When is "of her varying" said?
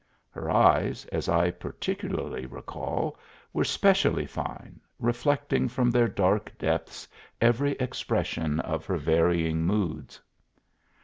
8.61-9.63